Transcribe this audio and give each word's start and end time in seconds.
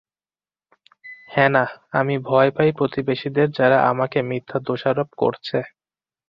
Hannah, 1.29 1.69
আমি 1.99 2.15
ভয় 2.27 2.49
পাই 2.55 2.69
প্রতিবেশীদের 2.77 3.47
যারা 3.51 3.77
আমাকে 3.91 4.19
মিথ্যা 4.29 4.57
দোষারোপ 4.67 5.09
করছে। 5.17 5.57